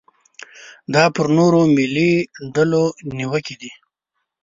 [0.93, 2.11] دا پر نورو ملي
[2.53, 2.83] ډلو
[3.17, 3.71] نیوکې دي.